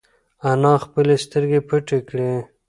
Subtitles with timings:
[0.51, 2.31] انا خپلې سترگې پټې کړې.